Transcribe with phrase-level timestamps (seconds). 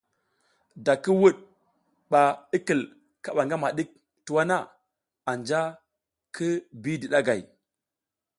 [0.85, 1.35] Da ki wuɗ
[2.11, 2.81] bak i kil
[3.23, 3.89] kaɓa ngama ɗik
[4.25, 4.57] tuwa na,
[5.29, 5.59] anja
[6.35, 6.45] ki
[6.81, 7.41] bidi ɗagay.